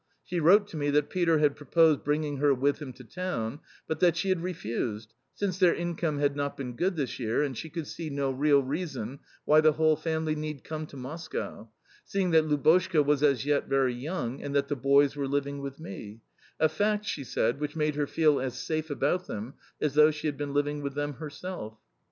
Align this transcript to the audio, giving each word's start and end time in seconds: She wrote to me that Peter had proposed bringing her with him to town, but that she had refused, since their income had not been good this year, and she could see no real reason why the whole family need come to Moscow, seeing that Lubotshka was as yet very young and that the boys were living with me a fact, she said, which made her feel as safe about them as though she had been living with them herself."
She 0.25 0.39
wrote 0.39 0.67
to 0.69 0.77
me 0.77 0.89
that 0.89 1.11
Peter 1.11 1.37
had 1.37 1.55
proposed 1.55 2.03
bringing 2.03 2.37
her 2.37 2.55
with 2.55 2.81
him 2.81 2.91
to 2.93 3.03
town, 3.03 3.59
but 3.87 3.99
that 3.99 4.17
she 4.17 4.29
had 4.29 4.41
refused, 4.41 5.13
since 5.35 5.59
their 5.59 5.75
income 5.75 6.17
had 6.17 6.35
not 6.35 6.57
been 6.57 6.75
good 6.75 6.95
this 6.95 7.19
year, 7.19 7.43
and 7.43 7.55
she 7.55 7.69
could 7.69 7.85
see 7.85 8.09
no 8.09 8.31
real 8.31 8.63
reason 8.63 9.19
why 9.45 9.61
the 9.61 9.73
whole 9.73 9.95
family 9.95 10.33
need 10.33 10.63
come 10.63 10.87
to 10.87 10.97
Moscow, 10.97 11.69
seeing 12.03 12.31
that 12.31 12.45
Lubotshka 12.47 13.03
was 13.03 13.21
as 13.21 13.45
yet 13.45 13.67
very 13.69 13.93
young 13.93 14.41
and 14.41 14.55
that 14.55 14.69
the 14.69 14.75
boys 14.75 15.15
were 15.15 15.27
living 15.27 15.59
with 15.61 15.79
me 15.79 16.21
a 16.59 16.67
fact, 16.67 17.05
she 17.05 17.23
said, 17.23 17.59
which 17.59 17.75
made 17.75 17.93
her 17.93 18.07
feel 18.07 18.39
as 18.41 18.57
safe 18.57 18.89
about 18.89 19.27
them 19.27 19.53
as 19.79 19.93
though 19.93 20.09
she 20.09 20.25
had 20.25 20.35
been 20.35 20.51
living 20.51 20.81
with 20.81 20.95
them 20.95 21.13
herself." 21.13 21.77